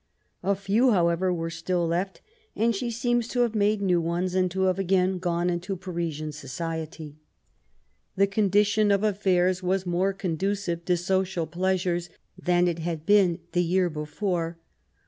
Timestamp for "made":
3.53-3.83